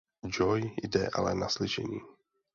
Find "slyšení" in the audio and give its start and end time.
1.49-1.99